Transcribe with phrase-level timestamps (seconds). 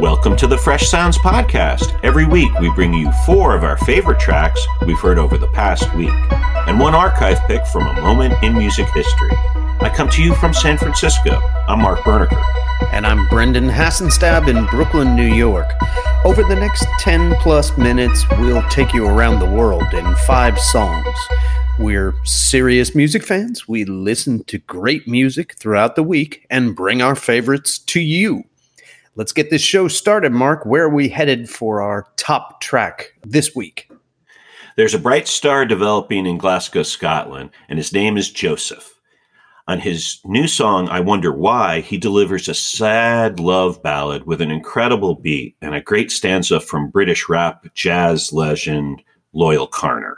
[0.00, 1.98] Welcome to the Fresh Sounds Podcast.
[2.02, 5.92] Every week we bring you four of our favorite tracks we've heard over the past
[5.94, 6.12] week
[6.68, 9.30] and one archive pick from a moment in music history.
[9.80, 11.40] I come to you from San Francisco.
[11.66, 12.42] I'm Mark Berniker.
[12.92, 15.70] And I'm Brendan Hassenstab in Brooklyn, New York.
[16.26, 21.16] Over the next 10 plus minutes, we'll take you around the world in five songs.
[21.78, 23.66] We're serious music fans.
[23.66, 28.44] We listen to great music throughout the week and bring our favorites to you.
[29.16, 30.66] Let's get this show started, Mark.
[30.66, 33.90] Where are we headed for our top track this week?
[34.76, 38.90] There's a bright star developing in Glasgow, Scotland, and his name is Joesef.
[39.68, 44.50] On his new song, I Wonder Why, he delivers a sad love ballad with an
[44.50, 49.02] incredible beat and a great stanza from British rap jazz legend
[49.32, 50.16] Loyle Carner.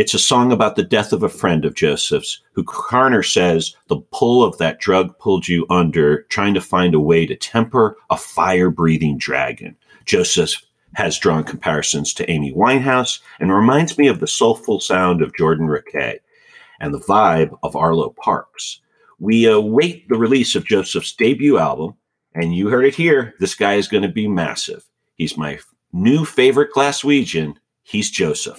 [0.00, 3.98] It's a song about the death of a friend of Joesef's, who Carner says the
[4.12, 8.16] pull of that drug pulled you under, trying to find a way to temper a
[8.16, 9.76] fire breathing dragon.
[10.06, 15.36] Joesef has drawn comparisons to Amy Winehouse and reminds me of the soulful sound of
[15.36, 16.20] Jordan Rakei
[16.80, 18.80] and the vibe of Arlo Parks.
[19.18, 21.94] We await the release of Joesef's debut album,
[22.34, 23.34] and you heard it here.
[23.38, 24.82] This guy is going to be massive.
[25.16, 25.58] He's my
[25.92, 27.56] new favorite Glaswegian.
[27.82, 28.56] He's Joesef.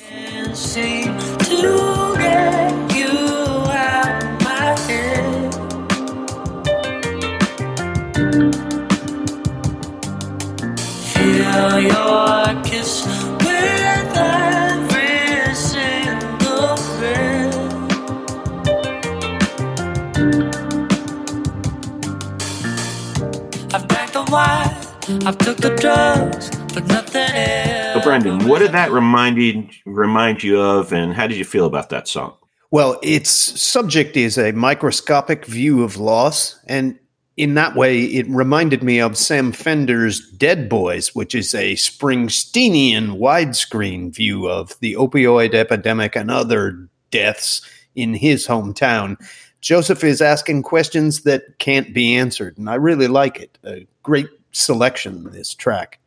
[25.25, 27.95] I've took the drugs, but nothing else.
[27.95, 31.65] So, Brendan, what did that remind you, remind you of, and how did you feel
[31.65, 32.35] about that song?
[32.71, 36.97] Well, its subject is a microscopic view of loss, and
[37.35, 43.19] in that way, it reminded me of Sam Fender's Dead Boys, which is a Springsteenian
[43.19, 47.61] widescreen view of the opioid epidemic and other deaths
[47.95, 49.17] in his hometown.
[49.61, 53.57] Joesef is asking questions that can't be answered, and I really like it.
[53.65, 55.99] A great selection, this track.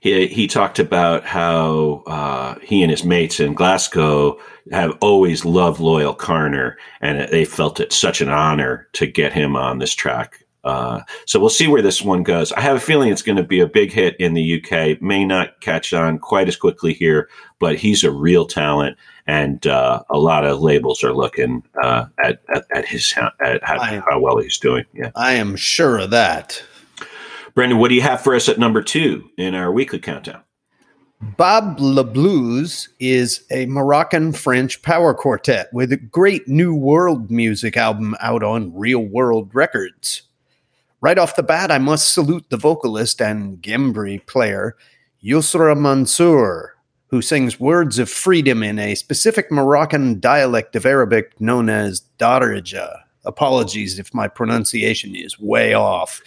[0.00, 4.40] He, he talked about how uh, he and his mates in Glasgow
[4.72, 9.54] have always loved Loyle Carner, and they felt it such an honor to get him
[9.54, 10.44] on this track.
[10.64, 12.52] Uh, so we'll see where this one goes.
[12.52, 15.00] I have a feeling it's going to be a big hit in the UK.
[15.02, 17.28] May not catch on quite as quickly here,
[17.58, 22.42] but he's a real talent, and uh, a lot of labels are looking uh, at,
[22.54, 23.12] at, at his
[23.44, 24.84] at how, am, how, well he's doing.
[24.94, 26.62] Yeah, I am sure of that.
[27.54, 30.42] Brendan, what do you have for us at number two in our weekly countdown?
[31.36, 37.76] Bab L' Bluz is a Moroccan French power quartet with a great new world music
[37.76, 40.22] album out on Real World Records.
[41.00, 44.76] Right off the bat, I must salute the vocalist and Gembri player,
[45.22, 46.74] Yousra Mansour,
[47.08, 53.02] who sings words of freedom in a specific Moroccan dialect of Arabic known as Darija.
[53.24, 56.20] Apologies if my pronunciation is way off.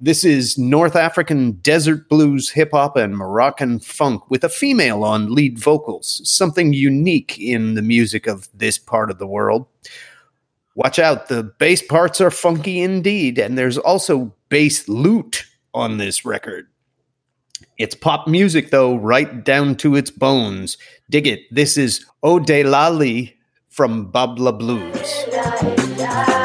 [0.00, 5.34] This is North African desert blues, hip hop, and Moroccan funk with a female on
[5.34, 9.66] lead vocals, something unique in the music of this part of the world.
[10.76, 15.44] Watch out, the bass parts are funky indeed, and there's also bass lute
[15.74, 16.68] on this record.
[17.76, 20.78] It's pop music, though, right down to its bones.
[21.10, 21.40] Dig it.
[21.50, 23.34] This is Odelali
[23.68, 26.34] from Babla Blues.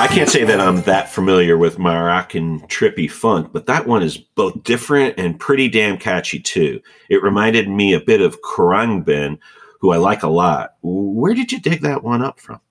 [0.00, 4.16] I can't say that I'm that familiar with Moroccan trippy funk, but that one is
[4.16, 6.80] both different and pretty damn catchy too.
[7.10, 9.36] It reminded me a bit of Khruangbin,
[9.78, 10.76] who I like a lot.
[10.80, 12.62] Where did you dig that one up from?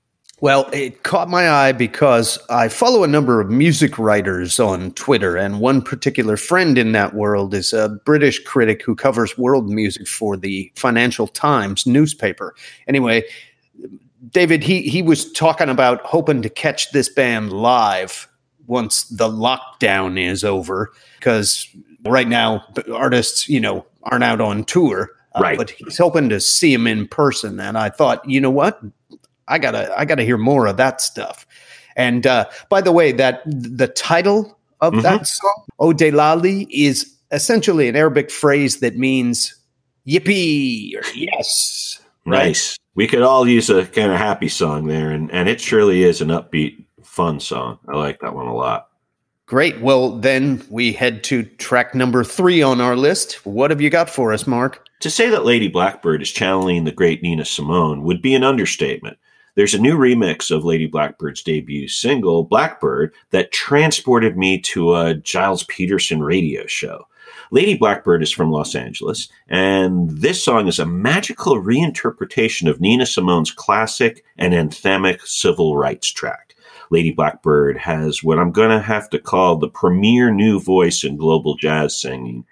[0.42, 5.38] Well, it caught my eye because I follow a number of music writers on Twitter,
[5.38, 10.08] and one particular friend in that world is a British critic who covers world music
[10.08, 12.56] for the Financial Times newspaper.
[12.88, 13.24] Anyway,
[14.32, 18.28] David, he he was talking about hoping to catch this band live
[18.68, 21.68] once the lockdown is over, because
[22.06, 22.64] right now
[22.94, 25.12] artists, you know, aren't out on tour.
[25.36, 25.58] Uh, right.
[25.58, 28.82] But he's hoping to see him in person, and I thought, you know what,
[29.48, 31.46] I gotta I gotta hear more of that stuff.
[31.96, 35.02] And uh, by the way, that the title of mm-hmm.
[35.04, 39.54] that song, Odelali, is essentially an Arabic phrase that means
[40.08, 40.96] Yippee!
[40.96, 42.02] Or yes.
[42.26, 42.79] Nice.
[42.96, 46.22] We could all use a kind of happy song there, and, and it surely is
[46.22, 47.80] an upbeat, fun song.
[47.88, 48.90] I like that one a lot.
[49.46, 49.82] Great.
[49.82, 53.46] Well, then we head to track number three on our list.
[53.46, 54.86] What have you got for us, Mark?
[55.00, 59.18] To say that Lady Blackbird is channeling the great Nina Simone would be an understatement.
[59.56, 65.16] There's a new remix of Lady Blackbird's debut single, Blackbird, that transported me to a
[65.26, 67.08] Gilles Peterson radio show.
[67.52, 73.06] Lady Blackbird is from Los Angeles, and this song is a magical reinterpretation of Nina
[73.06, 76.56] Simone's classic and anthemic civil rights track.
[76.92, 81.18] Lady Blackbird has what I'm going to have to call the premier new voice in
[81.18, 82.46] global jazz singing.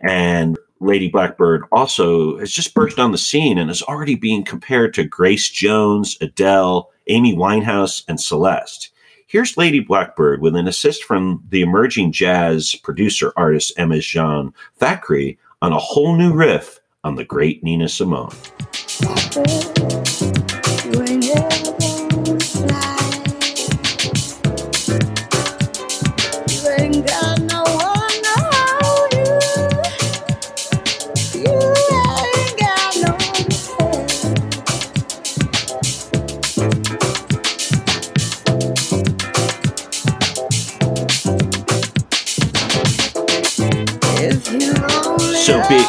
[0.00, 4.94] And Lady Blackbird also has just burst on the scene and is already being compared
[4.94, 8.90] to Grace Jones, Adele, Amy Winehouse, and Celeste.
[9.30, 15.38] Here's Lady Blackbird with an assist from the emerging jazz producer artist Emma Jean Thackray
[15.62, 18.32] on a whole new riff on the great Nina Simone.
[18.88, 19.14] So,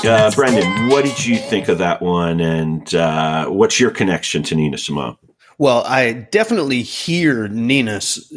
[0.05, 4.55] uh, Brendan, what did you think of that one, and uh, what's your connection to
[4.55, 5.17] Nina Simone?
[5.57, 8.33] Well, I definitely hear Nina's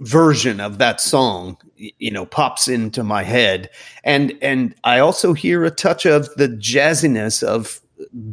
[0.00, 3.70] version of that song, you know, pops into my head,
[4.02, 7.80] and and I also hear a touch of the jazziness of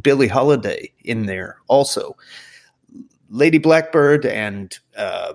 [0.01, 2.16] Billie Holiday in there, also.
[3.30, 5.33] Lady Blackbird and uh,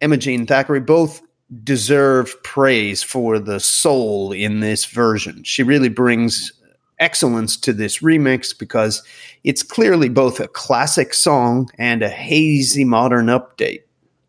[0.00, 1.22] Emma Jean Thackray both
[1.62, 5.44] deserve praise for the soul in this version.
[5.44, 6.52] She really brings
[6.98, 9.02] excellence to this remix because
[9.44, 13.82] it's clearly both a classic song and a hazy modern update.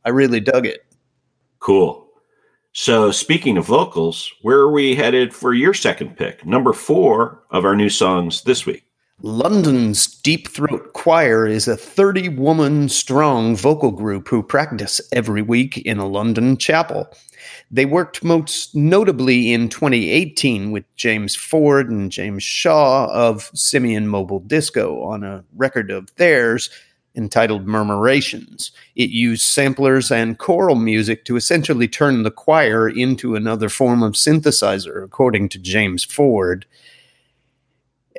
[0.05, 0.85] I really dug it.
[1.59, 2.07] Cool.
[2.73, 6.45] So, speaking of vocals, where are we headed for your second pick?
[6.45, 8.86] Number four of our new songs this week.
[9.23, 15.79] London's Deep Throat Choir is a 30 woman strong vocal group who practice every week
[15.79, 17.11] in a London chapel.
[17.71, 24.41] They worked most notably in 2018 with James Ford and James Shaw of Simian Mobile
[24.41, 26.69] Disco on a record of theirs
[27.15, 28.69] entitled Murmurations.
[28.95, 34.13] It used samplers and choral music to essentially turn the choir into another form of
[34.13, 36.67] synthesizer, according to James Ford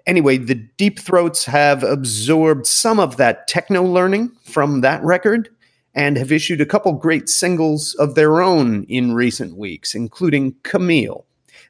[0.09, 5.51] anyway, the Deep Throats have absorbed some of that techno learning from that record
[5.95, 11.25] and have issued a couple great singles of their own in recent weeks, including Camille.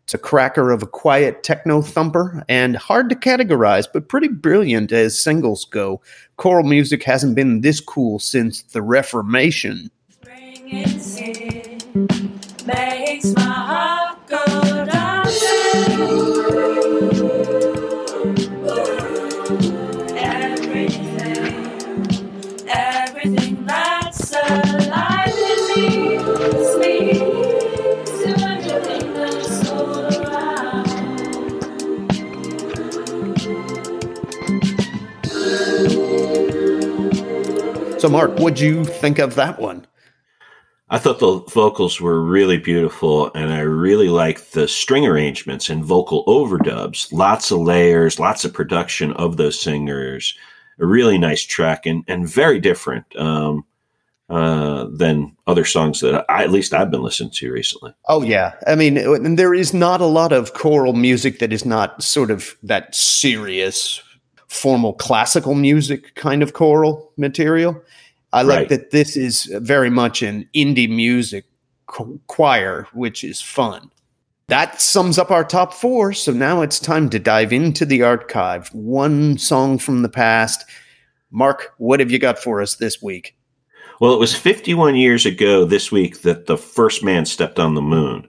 [0.04, 4.90] It's a cracker of a quiet techno thumper and hard to categorize, but pretty brilliant
[4.90, 6.00] as singles go.
[6.36, 9.90] Choral music hasn't been this cool since the Reformation.
[12.64, 14.44] Makes my heart go
[38.08, 39.86] So, Mark, what'd you think of that one?
[40.88, 45.84] I thought the vocals were really beautiful, and I really liked the string arrangements and
[45.84, 47.12] vocal overdubs.
[47.12, 50.34] Lots of layers, lots of production of those singers.
[50.80, 53.66] A really nice track, and, and very different um,
[54.30, 57.92] uh, than other songs that I, at least I've been listening to recently.
[58.08, 62.02] Oh yeah, I mean, there is not a lot of choral music that is not
[62.02, 64.00] sort of that serious
[64.48, 67.80] formal classical music kind of choral material.
[68.32, 68.68] I like right.
[68.68, 71.44] that this is very much an indie music
[72.26, 73.90] choir, which is fun.
[74.48, 76.12] That sums up our top four.
[76.12, 78.68] So now it's time to dive into the archive.
[78.74, 80.64] One song from the past.
[81.30, 83.36] Mark, what have you got for us this week?
[84.00, 87.82] Well, it was 51 years ago this week that the first man stepped on the
[87.82, 88.28] moon.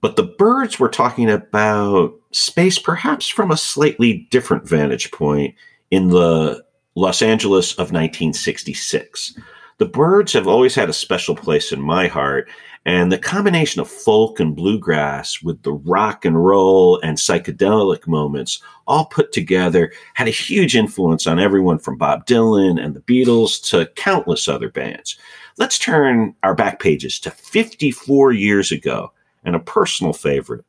[0.00, 5.54] But the Byrds were talking about space perhaps from a slightly different vantage point
[5.90, 9.34] in the Los Angeles of 1966.
[9.78, 12.48] The Byrds have always had a special place in my heart,
[12.84, 18.62] and the combination of folk and bluegrass with the rock and roll and psychedelic moments
[18.86, 23.62] all put together had a huge influence on everyone from Bob Dylan and the Beatles
[23.70, 25.16] to countless other bands.
[25.56, 29.12] Let's turn our back pages to 54 years ago
[29.44, 30.64] and a personal favorite,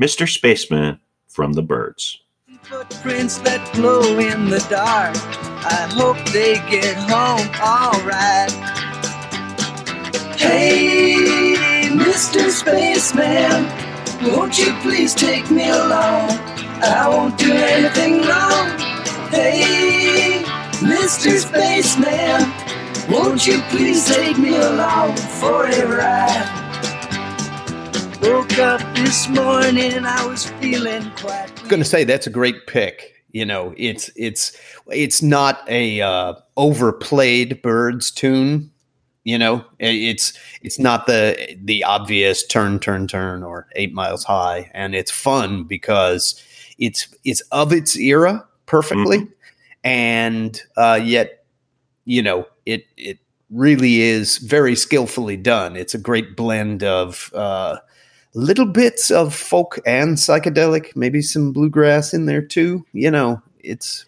[0.00, 0.28] Mr.
[0.28, 0.98] Spaceman
[1.32, 2.18] from the Byrds.
[2.62, 5.16] Footprints that glow in the dark.
[5.64, 8.52] I hope they get home alright.
[10.38, 12.50] Hey, Mr.
[12.50, 13.64] Spaceman,
[14.30, 16.30] won't you please take me along?
[16.84, 18.68] I won't do anything wrong.
[19.30, 20.42] Hey,
[20.84, 21.38] Mr.
[21.38, 22.42] Spaceman,
[23.10, 26.61] won't you please take me along for a ride?
[28.22, 31.50] Woke up this morning, I was feeling quite.
[31.68, 33.14] going to say that's a great pick.
[33.32, 34.56] You know, it's it's
[34.88, 38.70] it's not a uh, overplayed Byrds tune.
[39.24, 44.70] You know, it's it's not the the obvious turn turn turn or Eight Miles High,
[44.74, 46.40] and it's fun because
[46.78, 49.32] it's it's of its era perfectly, Mhm.
[49.84, 51.44] and uh, yet
[52.04, 53.18] you know it it
[53.50, 55.74] really is very skillfully done.
[55.76, 57.32] It's a great blend of.
[57.34, 57.78] Uh,
[58.34, 62.84] little bits of folk and psychedelic, maybe some bluegrass in there too.
[62.92, 64.06] You know, it's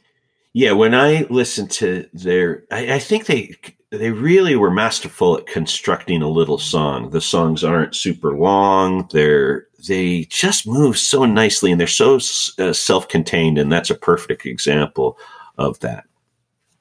[0.52, 3.54] Yeah, when I listen to their, I, I think they
[3.90, 7.10] they really were masterful at constructing a little song.
[7.10, 12.16] The songs aren't super long; they're they just move so nicely, and they're so
[12.58, 15.18] uh, self-contained, and that's a perfect example
[15.58, 16.04] of that.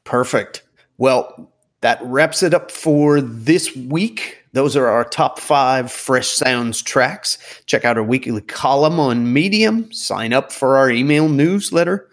[0.06, 0.64] perfect.
[0.98, 4.43] Well, that wraps it up for this week.
[4.54, 7.38] Those are our top five Fresh Sounds tracks.
[7.66, 9.92] Check out our weekly column on Medium.
[9.92, 12.08] Sign up for our email newsletter.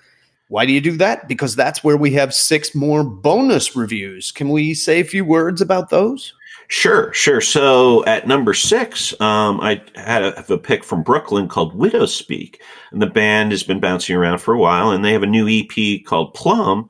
[0.48, 1.28] Why do you do that?
[1.28, 4.32] Because that's where we have six more bonus reviews.
[4.32, 6.32] Can we say a few words about those?
[6.68, 7.40] Sure, sure.
[7.40, 12.56] So at number six, um, I had a, have a pick from Brooklyn called Widowspeak,
[12.90, 15.48] and the band has been bouncing around for a while, and they have a new
[15.48, 16.88] EP called Plum,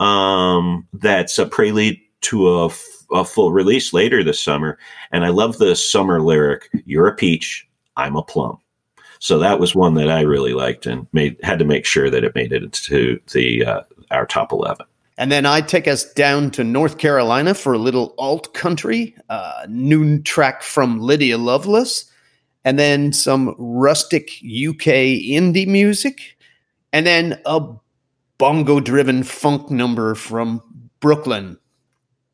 [0.00, 2.70] um, that's a prelude to a,
[3.12, 4.78] a full release later this summer.
[5.12, 8.58] And I love the summer lyric: "You're a peach, I'm a plum."
[9.18, 12.24] So that was one that I really liked, and made had to make sure that
[12.24, 14.86] it made it into the uh, our top eleven.
[15.18, 19.66] And then I take us down to North Carolina for a little alt country, uh,
[19.68, 22.10] new track from Lydia Loveless,
[22.64, 26.36] and then some rustic UK indie music,
[26.92, 27.66] and then a
[28.38, 30.62] bongo driven funk number from
[31.00, 31.56] Brooklyn.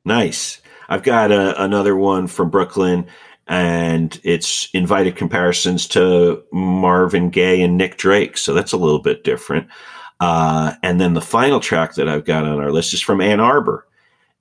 [0.05, 0.62] Nice.
[0.89, 3.07] I've got a, another one from Brooklyn,
[3.47, 8.39] and it's invited comparisons to Marvin Gaye and Nick Drake.
[8.39, 9.69] So that's a little bit different.
[10.21, 13.41] Uh, and then the final track that I've got on our list is from Ann
[13.41, 13.87] Arbor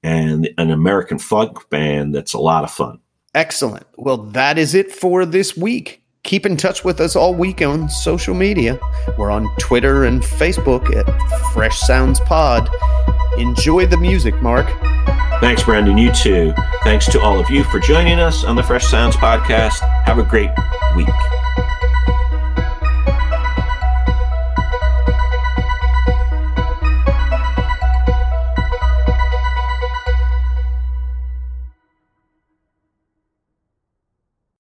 [0.04, 3.00] and an American funk band that's a lot of fun.
[3.34, 3.88] Excellent.
[3.98, 6.01] Well, that is it for this week.
[6.24, 8.80] Keep in touch with us all week on social media.
[9.18, 12.70] We're on Twitter and Facebook at Fresh Sounds Pod.
[13.38, 14.68] Enjoy the music, Mark.
[15.42, 15.98] Thanks, Brandon.
[15.98, 16.54] You too.
[16.84, 19.80] Thanks to all of you for joining us on the Fresh Sounds podcast.
[20.06, 20.52] Have a great
[20.96, 21.41] week.